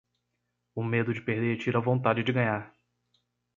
[0.73, 2.63] O medo de perder tira a vontade de ganhar.